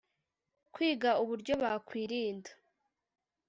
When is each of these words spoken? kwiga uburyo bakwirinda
kwiga 0.73 1.11
uburyo 1.23 1.53
bakwirinda 1.61 2.51